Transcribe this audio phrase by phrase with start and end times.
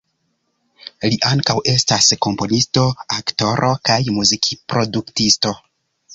[1.13, 2.87] Li ankaŭ estas komponisto,
[3.19, 5.55] aktoro kaj muzikproduktisto.